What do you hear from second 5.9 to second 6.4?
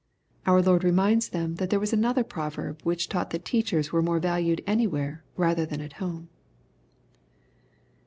home.